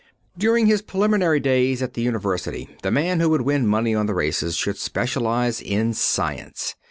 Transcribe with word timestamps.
During 0.35 0.65
his 0.65 0.81
preliminary 0.81 1.39
days 1.39 1.83
at 1.83 1.93
the 1.93 2.01
university, 2.01 2.67
the 2.81 2.89
man 2.89 3.19
who 3.19 3.29
would 3.29 3.43
win 3.43 3.67
money 3.67 3.93
on 3.93 4.07
the 4.07 4.15
races 4.15 4.55
should 4.55 4.77
specialize 4.77 5.61
in 5.61 5.93
science. 5.93 6.73